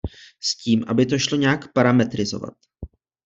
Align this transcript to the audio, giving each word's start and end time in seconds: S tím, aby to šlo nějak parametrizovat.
S 0.39 0.55
tím, 0.57 0.83
aby 0.87 1.05
to 1.05 1.19
šlo 1.19 1.37
nějak 1.37 1.73
parametrizovat. 1.73 2.53